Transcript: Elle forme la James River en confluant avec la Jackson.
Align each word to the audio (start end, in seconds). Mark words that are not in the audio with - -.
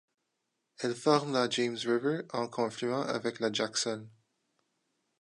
Elle 0.79 0.95
forme 0.95 1.31
la 1.33 1.47
James 1.47 1.77
River 1.77 2.21
en 2.33 2.47
confluant 2.47 3.03
avec 3.03 3.39
la 3.39 3.53
Jackson. 3.53 4.09